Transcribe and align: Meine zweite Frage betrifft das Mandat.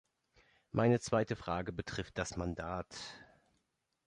Meine 0.71 0.99
zweite 0.99 1.35
Frage 1.35 1.71
betrifft 1.71 2.17
das 2.17 2.35
Mandat. 2.35 2.97